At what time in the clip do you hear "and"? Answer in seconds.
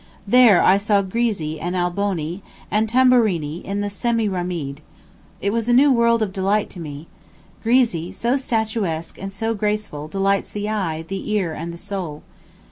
1.59-1.75, 2.71-2.89, 9.21-9.31, 11.53-11.71